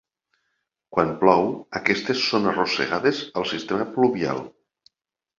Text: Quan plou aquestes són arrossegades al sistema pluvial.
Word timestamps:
Quan 0.95 1.09
plou 1.17 1.43
aquestes 1.79 2.23
són 2.29 2.51
arrossegades 2.51 3.19
al 3.41 3.45
sistema 3.51 3.87
pluvial. 3.99 4.41